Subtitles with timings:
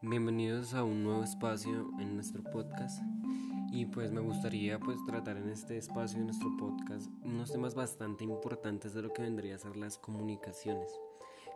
[0.00, 3.02] Bienvenidos a un nuevo espacio en nuestro podcast.
[3.72, 8.22] Y pues me gustaría pues tratar en este espacio de nuestro podcast unos temas bastante
[8.22, 10.88] importantes de lo que vendría a ser las comunicaciones,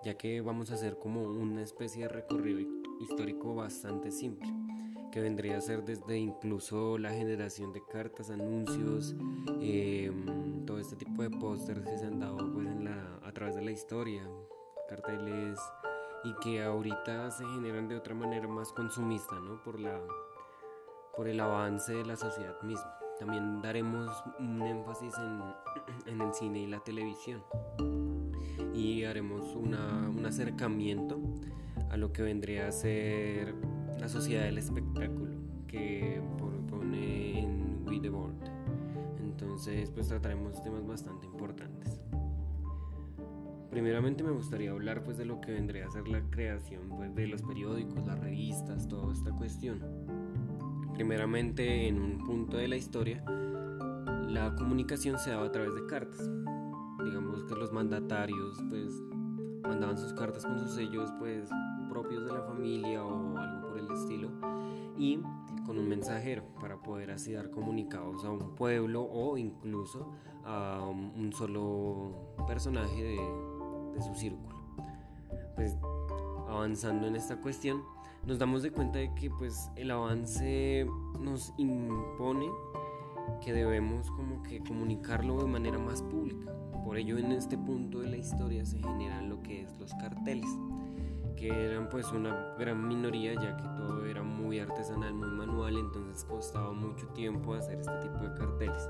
[0.03, 2.69] ya que vamos a hacer como una especie de recorrido
[3.01, 4.53] histórico bastante simple,
[5.13, 9.15] que vendría a ser desde incluso la generación de cartas, anuncios,
[9.61, 13.55] em, todo este tipo de pósters que se han dado pues en la, a través
[13.55, 14.29] de la historia,
[14.89, 15.61] carteles
[16.25, 19.63] y que ahorita se generan de otra manera más consumista, ¿no?
[19.63, 20.01] Por, la,
[21.17, 22.99] por el avance de la sociedad misma.
[23.19, 25.43] También daremos un énfasis en,
[26.07, 27.43] en el cine y la televisión
[28.75, 31.21] y haremos una, un acercamiento
[31.91, 33.55] a lo que vendría a ser
[33.99, 35.33] la sociedad del espectáculo
[35.69, 38.43] que propone en We the World.
[39.21, 42.01] Entonces, pues trataremos temas bastante importantes.
[43.73, 47.27] Primeramente me gustaría hablar pues de lo que vendría a ser la creación pues, de
[47.27, 49.81] los periódicos, las revistas, toda esta cuestión.
[50.93, 53.25] Primeramente en un punto de la historia
[54.29, 56.31] la comunicación se daba a través de cartas.
[57.03, 58.93] Digamos que los mandatarios pues
[59.63, 61.49] mandaban sus cartas con sus sellos pues
[61.89, 64.29] propios de la familia o algo por el estilo
[64.99, 65.19] y
[65.65, 70.13] con un mensajero para poder así dar comunicados a un pueblo o incluso
[70.45, 73.19] a un solo personaje de,
[73.95, 74.57] de su círculo.
[75.55, 75.77] Pues
[76.49, 77.83] avanzando en esta cuestión,
[78.27, 80.87] nos damos de cuenta de que pues el avance
[81.19, 82.47] nos impone
[83.41, 86.53] que debemos como que comunicarlo de manera más pública.
[86.85, 90.51] Por ello en este punto de la historia se generan lo que es los carteles,
[91.37, 96.25] que eran pues una gran minoría ya que todo era muy artesanal, muy manual, entonces
[96.25, 98.89] costaba mucho tiempo hacer este tipo de carteles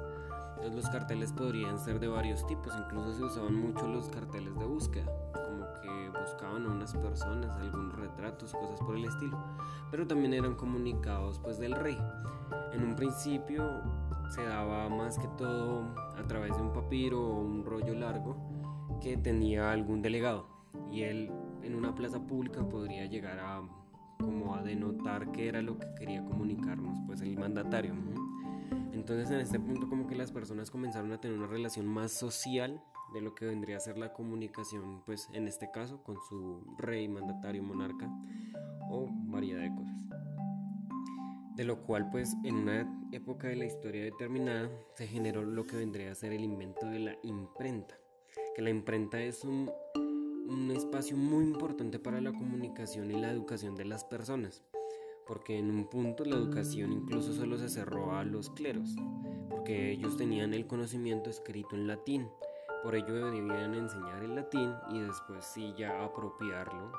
[0.71, 5.07] los carteles podrían ser de varios tipos, incluso se usaban mucho los carteles de búsqueda,
[5.33, 9.39] como que buscaban a unas personas, algunos retratos, cosas por el estilo,
[9.91, 11.99] pero también eran comunicados pues del rey.
[12.73, 13.83] En un principio
[14.29, 18.37] se daba más que todo a través de un papiro o un rollo largo
[19.01, 20.47] que tenía algún delegado
[20.91, 21.31] y él
[21.63, 23.63] en una plaza pública podría llegar a
[24.19, 27.95] como a denotar qué era lo que quería comunicarnos pues el mandatario.
[29.03, 32.81] Entonces en este punto como que las personas comenzaron a tener una relación más social
[33.13, 37.09] de lo que vendría a ser la comunicación, pues en este caso con su rey,
[37.09, 38.09] mandatario, monarca
[38.89, 39.97] o variedad de cosas.
[41.57, 45.79] De lo cual pues en una época de la historia determinada se generó lo que
[45.79, 47.99] vendría a ser el invento de la imprenta,
[48.55, 49.69] que la imprenta es un,
[50.47, 54.63] un espacio muy importante para la comunicación y la educación de las personas
[55.27, 58.97] porque en un punto la educación incluso solo se cerró a los cleros,
[59.49, 62.29] porque ellos tenían el conocimiento escrito en latín,
[62.83, 66.93] por ello debían enseñar el latín y después sí ya apropiarlo,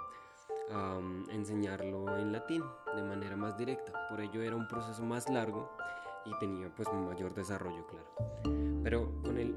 [1.30, 2.64] enseñarlo en latín
[2.96, 5.70] de manera más directa, por ello era un proceso más largo
[6.26, 8.06] y tenía pues un mayor desarrollo, claro.
[8.84, 9.54] Pero con el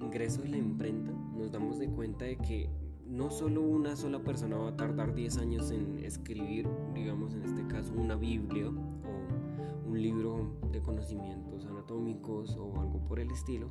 [0.00, 2.68] ingreso de la imprenta nos damos de cuenta de que
[3.10, 7.66] no solo una sola persona va a tardar 10 años en escribir, digamos en este
[7.66, 13.70] caso, una Biblia o un libro de conocimientos anatómicos o algo por el estilo,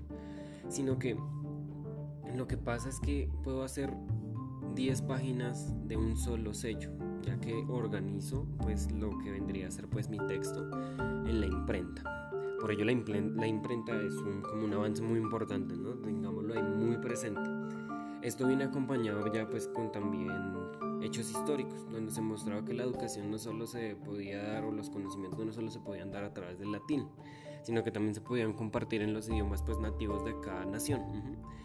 [0.68, 1.18] sino que
[2.36, 3.94] lo que pasa es que puedo hacer
[4.76, 6.92] 10 páginas de un solo sello,
[7.22, 10.70] ya que organizo pues lo que vendría a ser pues mi texto
[11.26, 12.04] en la imprenta.
[12.60, 12.92] Por ello la,
[13.48, 15.92] imprenta es un, como un avance muy importante, ¿no?
[15.94, 17.40] Tengámoslo ahí muy presente.
[18.22, 20.30] Esto viene acompañado ya pues con también
[21.02, 24.90] hechos históricos, donde se mostraba que la educación no solo se podía dar o los
[24.90, 27.08] conocimientos no solo se podían dar a través del latín,
[27.64, 31.02] sino que también se podían compartir en los idiomas pues nativos de cada nación.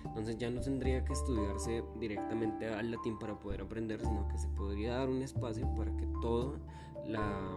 [0.05, 4.49] Entonces ya no tendría que estudiarse directamente al latín para poder aprender, sino que se
[4.49, 6.59] podría dar un espacio para que toda
[7.07, 7.51] la,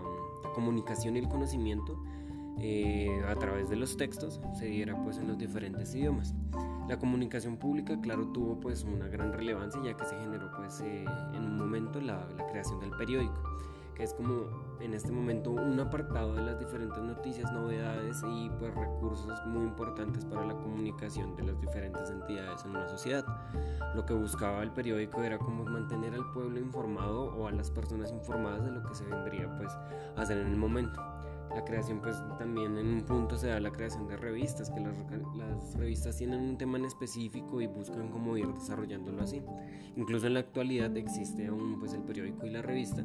[0.56, 2.02] comunicación y el conocimiento
[2.60, 6.34] eh, a través de los textos se diera pues en los diferentes idiomas.
[6.88, 11.04] La comunicación pública, claro, tuvo pues una gran relevancia ya que se generó pues eh,
[11.34, 13.44] en un momento la, creación del periódico,
[13.94, 18.74] que es como en este momento un apartado de las diferentes noticias, novedades y pues
[18.74, 23.26] recursos muy importantes para la comunicación de las diferentes entidades en una sociedad.
[23.94, 28.14] Lo que buscaba el periódico era como mantener al pueblo informado o a las personas
[28.14, 31.02] informadas de lo que se vendría pues a hacer en el momento
[31.54, 34.96] la creación pues también en un punto se da la creación de revistas, que las,
[35.36, 39.42] las, revistas tienen un tema en específico y buscan cómo ir desarrollándolo así.
[39.96, 43.04] Incluso en la actualidad existe aún pues el periódico y la revista,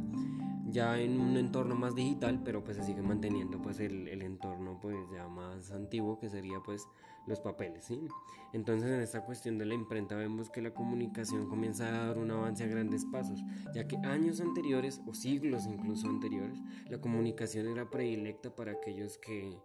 [0.68, 4.78] ya en un entorno más digital, pero pues se sigue manteniendo pues el, el entorno
[4.80, 6.88] pues ya más antiguo que sería pues
[7.26, 8.08] los papeles, ¿sí?
[8.52, 12.30] Entonces en esta cuestión de la imprenta vemos que la comunicación comienza a dar un
[12.30, 13.40] avance a grandes pasos,
[13.74, 16.58] ya que años anteriores o siglos incluso anteriores,
[16.88, 19.56] la comunicación era predilecta para aquellos que,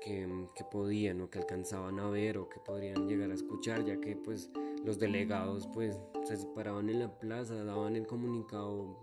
[0.00, 4.14] que, podían o que alcanzaban a ver o que podrían llegar a escuchar, ya que
[4.16, 4.50] pues
[4.84, 9.00] los delegados pues se separaban en la plaza, daban el comunicado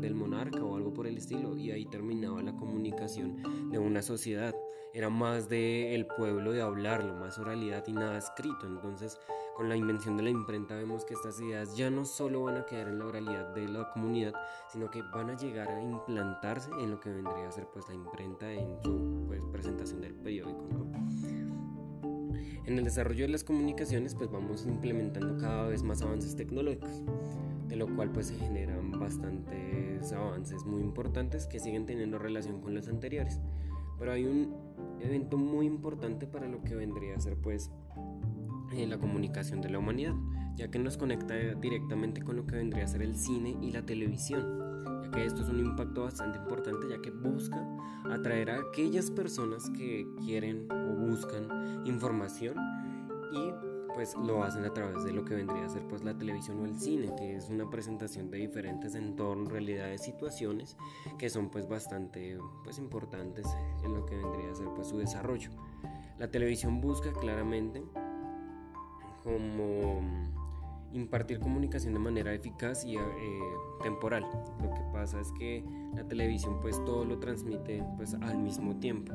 [0.00, 4.54] del monarca o algo por el estilo y ahí terminaba la comunicación de una sociedad
[4.94, 9.18] era más de el pueblo de hablarlo más oralidad y nada escrito entonces
[9.56, 12.66] con la invención de la imprenta vemos que estas ideas ya no solo van a
[12.66, 14.32] quedar en la oralidad de la comunidad
[14.72, 17.94] sino que van a llegar a implantarse en lo que vendría a ser pues la
[17.94, 20.64] imprenta en su pues, presentación del periódico
[22.64, 27.02] en el desarrollo de las comunicaciones pues vamos implementando cada vez más avances tecnológicos
[27.68, 32.74] de lo cual pues se generan bastantes avances muy importantes que siguen teniendo relación con
[32.74, 33.40] los anteriores.
[33.98, 34.67] Pero hay un
[35.02, 37.70] evento muy importante para lo que vendría a ser pues
[38.72, 40.14] eh, la comunicación de la humanidad,
[40.56, 43.84] ya que nos conecta directamente con lo que vendría a ser el cine y la
[43.86, 47.66] televisión, ya que esto es un impacto bastante importante ya que busca
[48.10, 52.56] atraer a aquellas personas que quieren o buscan información
[53.32, 53.67] y
[53.98, 56.64] pues lo hacen a través de lo que vendría a ser pues la televisión o
[56.66, 60.76] el cine, que es una presentación de diferentes entornos, realidades, situaciones
[61.18, 63.44] que son pues bastante pues importantes
[63.82, 65.50] en lo que vendría a ser pues su desarrollo.
[66.16, 67.82] La televisión busca claramente
[69.24, 70.00] como
[70.92, 73.00] impartir comunicación de manera eficaz y eh,
[73.82, 74.22] temporal.
[74.62, 75.64] Lo que pasa es que
[75.96, 79.12] la televisión pues todo lo transmite pues al mismo tiempo.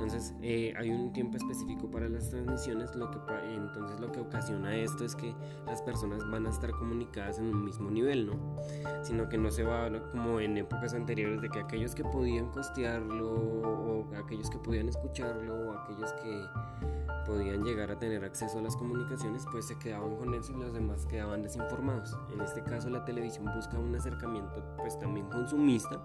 [0.00, 3.18] Entonces eh, hay un tiempo específico para las transmisiones, lo que,
[3.54, 5.34] entonces lo que ocasiona esto es que
[5.66, 8.56] las personas van a estar comunicadas en un mismo nivel, ¿no?
[9.02, 13.30] Sino que no se va como en épocas anteriores de que aquellos que podían costearlo
[13.30, 16.46] o aquellos que podían escucharlo o aquellos que
[17.26, 20.72] podían llegar a tener acceso a las comunicaciones, pues se quedaban con eso y los
[20.72, 22.16] demás quedaban desinformados.
[22.32, 26.00] En este caso la televisión busca un acercamiento pues también consumista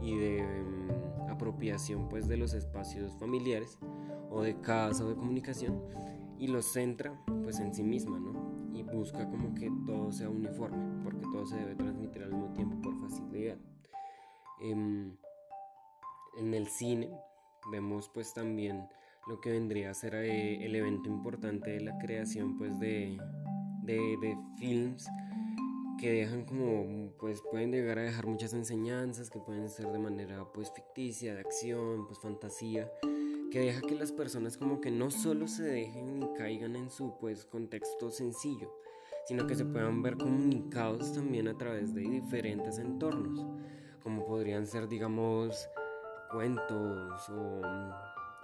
[0.00, 0.99] y de mm,
[1.40, 3.78] apropiación pues de los espacios familiares
[4.30, 5.82] o de casa o de comunicación
[6.38, 8.70] y los centra pues en sí misma, ¿no?
[8.74, 12.80] Y busca como que todo sea uniforme, porque todo se debe transmitir al mismo tiempo
[12.82, 13.56] por facilidad.
[14.60, 15.16] Em,
[16.38, 17.10] en el cine
[17.72, 18.86] vemos pues también
[19.26, 23.18] lo que vendría a ser eh, el evento importante de la creación pues de,
[23.82, 25.08] de, films
[26.00, 30.44] que dejan como pues pueden llegar a dejar muchas enseñanzas que pueden ser de manera
[30.52, 32.90] pues ficticia de acción pues fantasía
[33.52, 37.18] que deja que las personas como que no solo se dejen y caigan en su
[37.18, 38.74] pues contexto sencillo
[39.26, 43.46] sino que se puedan ver comunicados también a través de diferentes entornos
[44.02, 45.68] como podrían ser digamos
[46.30, 47.60] cuentos o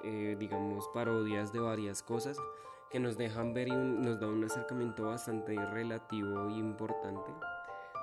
[0.05, 2.37] eh, digamos, parodias de varias cosas
[2.97, 7.31] que nos dejan ver y nos da un acercamiento bastante relativo y importante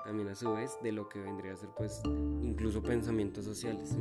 [0.05, 1.99] también a su vez de lo que vendría a ser pues
[2.43, 3.97] incluso pensamientos sociales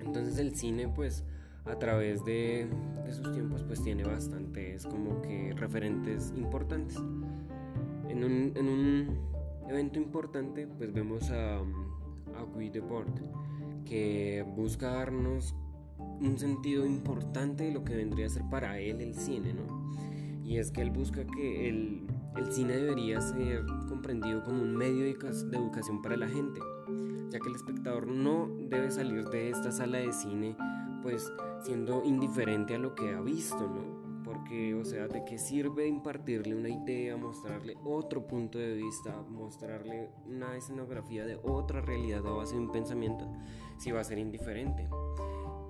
[0.00, 1.24] entonces el cine pues
[1.66, 2.70] a través de,
[3.10, 6.96] sus tiempos pues tiene bastantes como que referentes importantes.
[8.08, 9.18] En un, en un
[9.68, 12.72] evento importante pues vemos a, a Guy
[13.84, 15.54] que busca darnos
[16.20, 19.92] un sentido importante de lo que vendría a ser para él el cine, ¿no?
[20.44, 25.04] Y es que él busca que el, el cine debería ser comprendido como un medio
[25.04, 26.60] de educación para la gente,
[27.30, 30.56] ya que el espectador no debe salir de esta sala de cine
[31.06, 31.32] pues
[31.62, 34.24] siendo indiferente a lo que ha visto, ¿no?
[34.24, 40.10] Porque, o sea, ¿de qué sirve impartirle una idea, mostrarle otro punto de vista, mostrarle
[40.26, 43.24] una escenografía de otra realidad a base de un pensamiento
[43.78, 44.88] si va a ser indiferente?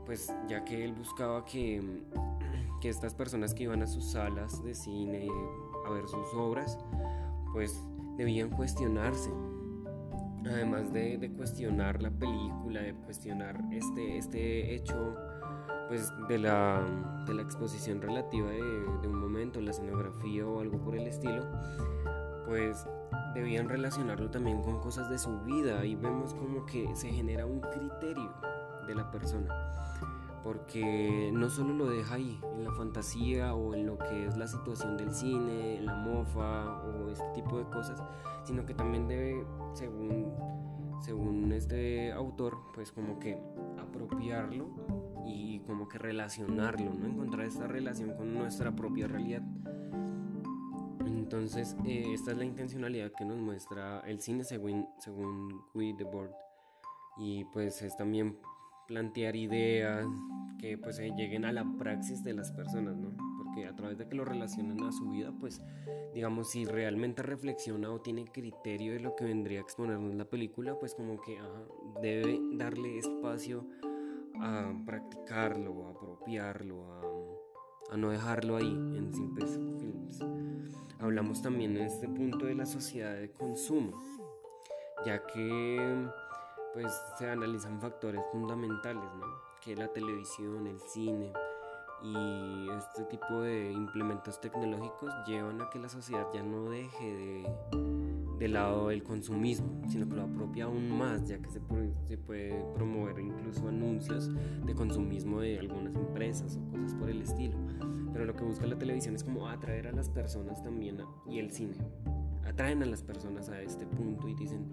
[0.07, 1.83] Pues ya que él buscaba que,
[2.81, 5.29] que estas personas que iban a sus salas de cine
[5.85, 6.79] a ver sus obras,
[7.53, 7.83] pues
[8.17, 9.31] debían cuestionarse.
[10.45, 15.17] Además de, de, cuestionar la película, de cuestionar este, este hecho
[15.89, 16.81] pues de la,
[17.27, 21.45] de la exposición relativa de, de, un momento, la escenografía o algo por el estilo,
[22.47, 22.87] pues
[23.35, 27.61] debían relacionarlo también con cosas de su vida y vemos como que se genera un
[27.61, 28.33] criterio
[28.87, 29.77] de la persona
[30.47, 34.47] porque no solo lo deja ahí, en la fantasía o en lo que es la
[34.47, 38.01] situación del cine, la mofa o este tipo de cosas,
[38.45, 40.33] sino que también debe, según,
[41.01, 43.37] según este autor, pues como que
[43.77, 44.69] apropiarlo
[45.27, 47.07] y como que relacionarlo, ¿no?
[47.09, 49.43] Encontrar esta relación con nuestra propia realidad.
[51.07, 56.31] Entonces, eh, esta es la intencionalidad que nos muestra el cine según, según Guy Debord.
[57.19, 58.39] Y pues es también
[58.87, 60.07] plantear ideas
[60.59, 63.15] que pues lleguen a la praxis de las personas, ¿no?
[63.39, 65.61] Porque a través de que lo relacionen a su vida, pues
[66.15, 70.79] digamos, si realmente reflexiona o tiene criterio de lo que vendría a exponernos la película,
[70.79, 71.39] pues como que
[72.01, 73.67] debe darle espacio
[74.41, 80.21] a practicarlo, a apropiarlo, a, a no dejarlo ahí en simples films.
[80.99, 84.03] Hablamos también en este punto de la sociedad de consumo,
[85.05, 86.09] ya que
[86.77, 89.25] pues se analizan factores fundamentales, ¿no?
[89.65, 91.33] Que la televisión, el cine
[92.03, 97.51] y este tipo de implementos tecnológicos llevan a que la sociedad ya no deje de,
[98.39, 102.19] de lado el consumismo, sino que lo apropia aún más, ya que se puede, se
[102.19, 104.31] puede promover incluso anuncios
[104.67, 107.57] de consumismo de algunas empresas o cosas por el estilo.
[108.13, 111.51] Pero lo que busca la televisión es como atraer a las personas también y el
[111.53, 111.79] cine.
[112.45, 114.67] Atraen a las personas a este punto y dicen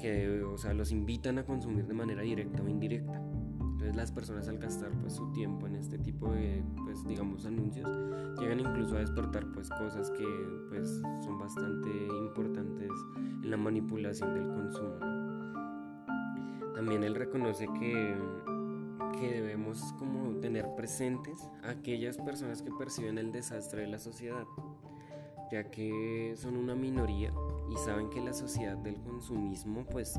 [0.00, 3.20] que o sea, los invitan a consumir de manera directa o indirecta.
[3.60, 7.88] Entonces las personas al gastar pues su tiempo en este tipo de pues digamos anuncios
[8.38, 10.26] llegan incluso a despertar pues cosas que
[10.68, 12.90] pues son bastante importantes
[13.42, 14.98] en la manipulación del consumo.
[16.74, 18.16] También él reconoce que
[19.18, 24.44] que debemos como tener presentes a aquellas personas que perciben el desastre de la sociedad,
[25.50, 27.32] ya que son una minoría
[27.70, 30.18] y saben que la sociedad del consumismo pues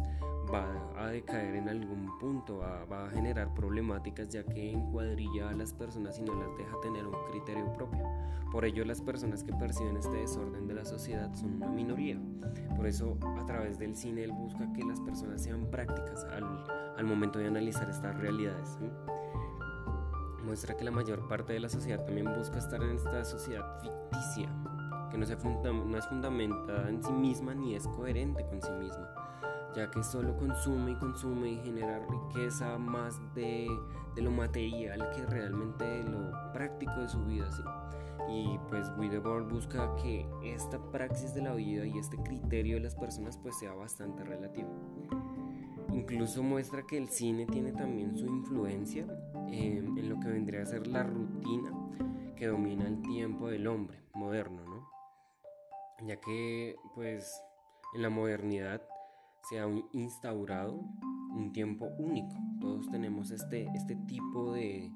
[0.53, 0.65] va
[0.97, 6.17] a decaer en algún punto, va, a generar problemáticas ya que encuadrilla a las personas
[6.19, 8.03] y no las deja tener un criterio propio.
[8.51, 12.17] Por ello las personas que perciben este desorden de la sociedad son una minoría.
[12.75, 16.65] Por eso a través del cine él busca que las personas sean prácticas al,
[16.97, 18.77] al momento de analizar estas realidades.
[20.43, 24.49] Muestra que la mayor parte de la sociedad también busca estar en esta sociedad ficticia,
[25.11, 29.21] que no, se no es fundamentada en sí misma ni es coherente con sí misma
[29.75, 33.67] ya que solo consume y consume y genera riqueza más de,
[34.15, 37.49] de lo material que realmente de lo práctico de su vida.
[37.51, 37.63] ¿sí?
[38.29, 42.95] Y pues Widebord busca que esta praxis de la vida y este criterio de las
[42.95, 44.69] personas pues sea bastante relativo.
[45.93, 49.05] Incluso muestra que el cine tiene también su influencia
[49.51, 51.71] em, en lo que vendría a ser la rutina
[52.35, 54.70] que domina el tiempo del hombre moderno, ¿no?
[56.07, 57.41] Ya que pues
[57.93, 58.81] en la modernidad
[59.49, 60.79] se ha instaurado
[61.35, 62.35] un tiempo único.
[62.59, 64.91] Todos tenemos este, este tipo de,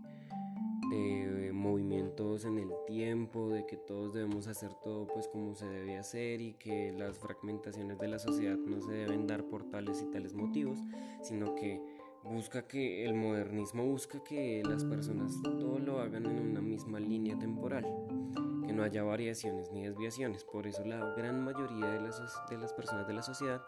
[1.53, 6.41] movimientos en el tiempo, de que todos debemos hacer todo pues como se debe hacer
[6.41, 10.35] y que las fragmentaciones de la sociedad no se deben dar por tales y tales
[10.35, 10.77] motivos,
[11.23, 11.81] sino que
[12.23, 17.37] busca que el modernismo busca que las personas todo lo hagan en una misma línea
[17.39, 17.85] temporal,
[18.65, 20.43] que no haya variaciones ni desviaciones.
[20.43, 23.61] Por eso la gran mayoría de las, de las personas de la sociedad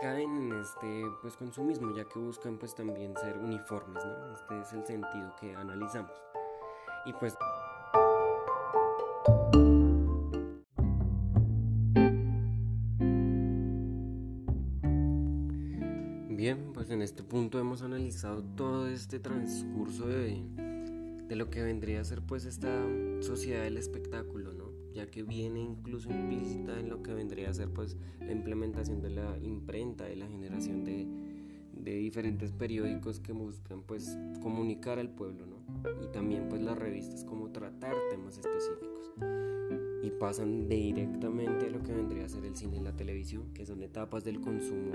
[0.00, 4.34] caen en este pues consumismo ya que buscan pues también ser uniformes ¿no?
[4.34, 6.12] este es el sentido que analizamos
[7.04, 7.36] y pues
[16.30, 20.42] bien pues en este punto hemos analizado todo este transcurso de,
[21.32, 22.70] de lo que vendría a ser pues esta
[23.20, 27.70] sociedad del espectáculo no ya que viene incluso implícita en lo que vendría a ser
[27.70, 31.06] pues la implementación de la imprenta, de la generación de,
[31.72, 35.62] de diferentes periódicos que buscan pues comunicar al pueblo, ¿no?
[36.02, 39.12] Y también pues las revistas como tratar temas específicos.
[40.02, 43.64] Y pasan directamente a lo que vendría a ser el cine y la televisión, que
[43.64, 44.90] son etapas del consumo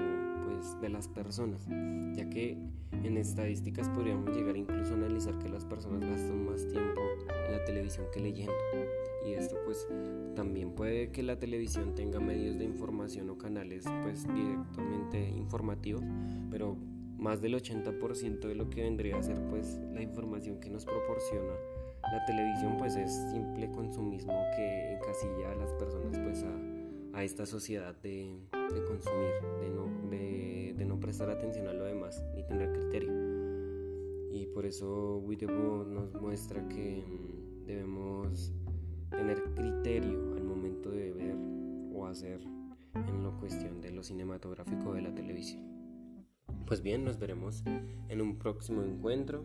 [0.46, 1.66] pues de las personas,
[2.14, 2.58] ya que
[2.92, 7.02] en estadísticas podríamos llegar incluso a analizar que las personas gastan más tiempo
[7.46, 8.54] en la televisión que leyendo.
[9.26, 9.88] Y esto pues
[10.36, 16.04] también puede que la televisión tenga medios de información o canales pues directamente informativos,
[16.50, 16.78] pero
[17.18, 21.54] más del 80% de lo que vendría a ser pues la información que nos proporciona
[22.12, 27.96] la televisión pues es simple consumismo que encasilla a las personas pues a, esta sociedad
[28.04, 28.38] de,
[28.88, 29.32] consumir,
[30.78, 33.12] de no, prestar atención a lo demás ni tener criterio.
[34.32, 38.54] Y por eso Wittebow nos muestra que mm, debemos
[39.10, 41.36] tener criterio al momento de ver
[41.94, 42.40] o hacer
[42.94, 45.64] en la cuestión de lo cinematográfico de la televisión.
[46.68, 47.64] Pues bien, nos veremos
[48.10, 49.44] en un próximo encuentro.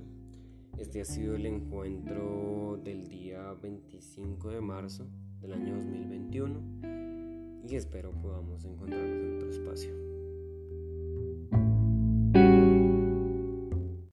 [0.79, 5.07] Este ha sido el encuentro del día 25 de marzo
[5.41, 10.12] del año 2021 y espero podamos encontrarnos en otro espacio.